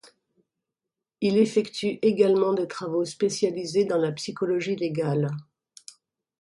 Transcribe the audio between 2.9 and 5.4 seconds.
spécialisés dans la psychologie légale.